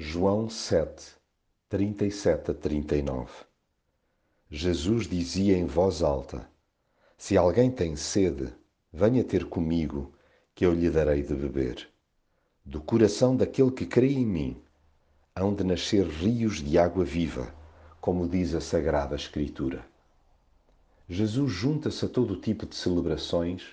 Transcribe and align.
João 0.00 0.48
7, 0.48 1.16
37 1.68 2.52
a 2.52 2.54
39 2.54 3.32
Jesus 4.48 5.08
dizia 5.08 5.58
em 5.58 5.66
voz 5.66 6.04
alta: 6.04 6.48
Se 7.16 7.36
alguém 7.36 7.68
tem 7.68 7.96
sede, 7.96 8.46
venha 8.92 9.24
ter 9.24 9.46
comigo, 9.46 10.12
que 10.54 10.64
eu 10.64 10.72
lhe 10.72 10.88
darei 10.88 11.24
de 11.24 11.34
beber. 11.34 11.88
Do 12.64 12.80
coração 12.80 13.34
daquele 13.34 13.72
que 13.72 13.84
crê 13.84 14.12
em 14.12 14.24
mim, 14.24 14.62
hão 15.34 15.52
de 15.52 15.64
nascer 15.64 16.06
rios 16.06 16.62
de 16.62 16.78
água 16.78 17.04
viva, 17.04 17.52
como 18.00 18.28
diz 18.28 18.54
a 18.54 18.60
Sagrada 18.60 19.16
Escritura. 19.16 19.84
Jesus 21.08 21.50
junta-se 21.50 22.04
a 22.04 22.08
todo 22.08 22.36
tipo 22.36 22.66
de 22.66 22.76
celebrações 22.76 23.66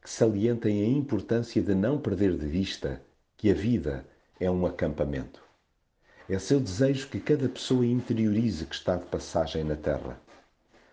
que 0.00 0.08
salientem 0.08 0.80
a 0.80 0.86
importância 0.86 1.60
de 1.60 1.74
não 1.74 1.98
perder 1.98 2.38
de 2.38 2.46
vista 2.46 3.02
que 3.36 3.50
a 3.50 3.54
vida 3.54 4.06
é 4.38 4.48
um 4.48 4.64
acampamento. 4.64 5.41
É 6.28 6.38
seu 6.38 6.60
desejo 6.60 7.08
que 7.08 7.18
cada 7.18 7.48
pessoa 7.48 7.84
interiorize 7.84 8.64
que 8.64 8.74
está 8.76 8.94
de 8.94 9.04
passagem 9.06 9.64
na 9.64 9.74
Terra. 9.74 10.20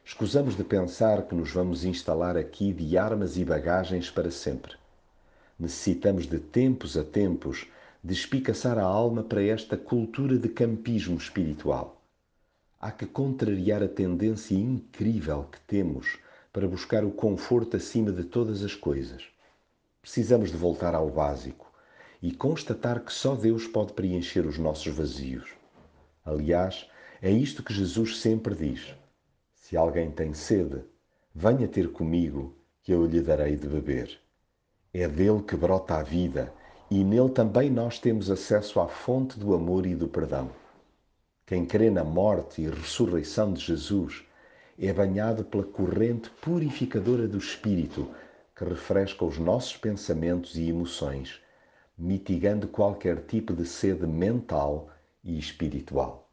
Escusamos 0.04 0.58
de 0.58 0.64
pensar 0.64 1.28
que 1.28 1.36
nos 1.36 1.52
vamos 1.52 1.86
instalar 1.86 2.36
aqui 2.36 2.74
de 2.74 2.98
armas 2.98 3.38
e 3.38 3.46
bagagens 3.46 4.10
para 4.10 4.32
sempre. 4.32 4.74
Necessitamos 5.58 6.26
de 6.26 6.40
tempos 6.40 6.98
a 6.98 7.04
tempos 7.04 7.68
despicaçar 8.04 8.80
a 8.80 8.84
alma 8.84 9.24
para 9.24 9.44
esta 9.44 9.78
cultura 9.78 10.36
de 10.36 10.50
campismo 10.50 11.18
espiritual. 11.18 12.02
Há 12.80 12.92
que 12.92 13.06
contrariar 13.06 13.84
a 13.84 13.88
tendência 13.88 14.56
incrível 14.56 15.48
que 15.52 15.60
temos 15.62 16.18
para 16.52 16.68
buscar 16.68 17.06
o 17.06 17.12
conforto 17.12 17.78
acima 17.78 18.12
de 18.12 18.24
todas 18.24 18.64
as 18.64 18.74
coisas. 18.74 19.26
Precisamos 20.02 20.50
de 20.50 20.58
voltar 20.58 20.96
ao 20.96 21.10
básico, 21.10 21.69
e 22.22 22.32
constatar 22.32 23.00
que 23.00 23.14
só 23.14 23.36
Deus 23.36 23.66
pode 23.68 23.94
preencher 23.94 24.46
os 24.46 24.58
nossos 24.58 24.94
vazios. 24.94 25.50
Aliás, 26.26 26.90
é 27.22 27.32
isto 27.32 27.64
que 27.64 27.74
Jesus 27.74 28.20
sempre 28.20 28.56
diz: 28.56 28.94
Se 29.56 29.78
alguém 29.78 30.12
tem 30.12 30.34
sede, 30.34 30.84
venha 31.34 31.68
ter 31.68 31.92
comigo, 31.92 32.56
que 32.84 32.92
eu 32.92 33.06
lhe 33.06 33.22
darei 33.22 33.56
de 33.56 33.68
beber. 33.68 34.20
É 34.94 35.08
dele 35.08 35.44
que 35.44 35.56
brota 35.56 35.96
a 35.96 36.04
vida 36.04 36.54
e 36.90 37.04
nele 37.04 37.30
também 37.30 37.70
nós 37.70 38.00
temos 38.00 38.32
acesso 38.32 38.80
à 38.80 38.88
fonte 38.88 39.38
do 39.40 39.54
amor 39.54 39.86
e 39.86 39.96
do 39.96 40.08
perdão. 40.08 40.50
Quem 41.46 41.66
crê 41.66 41.90
na 41.90 42.04
morte 42.04 42.62
e 42.62 42.70
ressurreição 42.70 43.54
de 43.54 43.64
Jesus 43.64 44.24
é 44.78 44.92
banhado 44.92 45.44
pela 45.44 45.64
corrente 45.64 46.30
purificadora 46.42 47.28
do 47.28 47.38
Espírito 47.38 48.10
que 48.56 48.66
refresca 48.66 49.24
os 49.24 49.38
nossos 49.38 49.78
pensamentos 49.78 50.58
e 50.58 50.70
emoções 50.70 51.40
mitigando 52.00 52.68
qualquer 52.68 53.26
tipo 53.26 53.54
de 53.54 53.66
sede 53.66 54.08
mental 54.08 54.90
e 55.22 55.38
espiritual. 55.38 56.29